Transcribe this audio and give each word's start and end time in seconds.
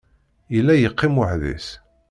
Yella 0.53 0.73
yeqqim 0.77 1.15
weḥd-s. 1.19 1.67